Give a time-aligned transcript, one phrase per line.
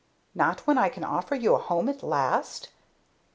[0.33, 2.69] Not when I can offer you a home at last?